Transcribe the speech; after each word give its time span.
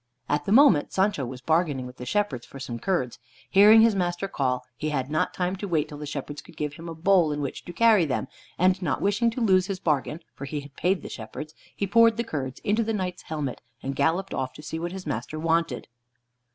At 0.27 0.45
the 0.45 0.51
moment, 0.51 0.91
Sancho 0.91 1.27
was 1.27 1.41
bargaining 1.41 1.85
with 1.85 1.97
the 1.97 2.07
shepherds 2.07 2.43
for 2.47 2.59
some 2.59 2.79
curds. 2.79 3.19
Hearing 3.51 3.81
his 3.81 3.93
master 3.93 4.27
call, 4.27 4.63
he 4.75 4.89
had 4.89 5.11
not 5.11 5.31
time 5.31 5.55
to 5.57 5.67
wait 5.67 5.87
till 5.87 5.99
the 5.99 6.07
shepherds 6.07 6.41
could 6.41 6.57
give 6.57 6.73
him 6.73 6.89
a 6.89 6.95
bowl 6.95 7.31
in 7.31 7.39
which 7.39 7.63
to 7.65 7.71
carry 7.71 8.03
them, 8.05 8.27
and 8.57 8.81
not 8.81 8.99
wishing 8.99 9.29
to 9.29 9.39
lose 9.41 9.67
his 9.67 9.79
bargain 9.79 10.21
(for 10.33 10.45
he 10.45 10.61
had 10.61 10.75
paid 10.75 11.03
the 11.03 11.07
shepherds), 11.09 11.53
he 11.75 11.85
poured 11.85 12.17
the 12.17 12.23
curds 12.23 12.59
into 12.61 12.81
the 12.83 12.93
Knight's 12.93 13.21
helmet, 13.21 13.61
and 13.83 13.95
galloped 13.95 14.33
off 14.33 14.53
to 14.53 14.63
see 14.63 14.79
what 14.79 14.91
his 14.91 15.05
master 15.05 15.37
wanted. 15.39 15.87